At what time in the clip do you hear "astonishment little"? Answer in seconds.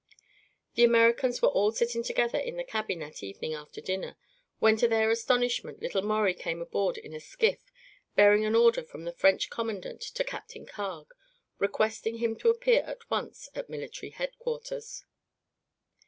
5.11-6.01